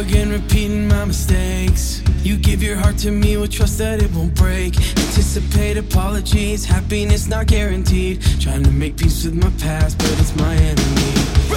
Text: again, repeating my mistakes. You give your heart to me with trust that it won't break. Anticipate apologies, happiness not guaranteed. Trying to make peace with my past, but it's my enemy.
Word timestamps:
again, 0.00 0.30
repeating 0.30 0.88
my 0.88 1.04
mistakes. 1.04 2.02
You 2.22 2.36
give 2.36 2.62
your 2.62 2.76
heart 2.76 2.96
to 2.98 3.10
me 3.10 3.36
with 3.36 3.52
trust 3.52 3.78
that 3.78 4.02
it 4.02 4.10
won't 4.12 4.34
break. 4.34 4.76
Anticipate 4.76 5.76
apologies, 5.76 6.64
happiness 6.64 7.28
not 7.28 7.46
guaranteed. 7.46 8.22
Trying 8.40 8.64
to 8.64 8.70
make 8.70 8.96
peace 8.96 9.24
with 9.24 9.34
my 9.34 9.50
past, 9.58 9.98
but 9.98 10.12
it's 10.18 10.34
my 10.36 10.54
enemy. 10.54 11.49